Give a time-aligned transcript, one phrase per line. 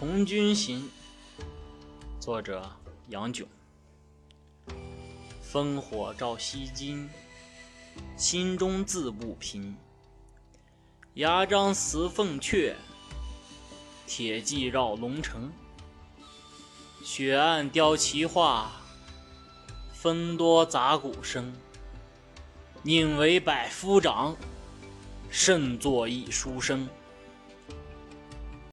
[0.00, 0.88] 从军行
[2.18, 2.74] 作者
[3.08, 3.46] 杨炯。
[5.46, 7.06] 烽火照西京
[8.16, 9.76] 心中自不平。
[11.16, 12.72] 牙璋辞凤阙
[14.06, 15.52] 铁骑绕龙城。
[17.04, 18.72] 雪暗凋旗画
[19.92, 21.52] 风多杂鼓声。
[22.82, 24.34] 宁为百夫长
[25.28, 26.88] 胜作一书生。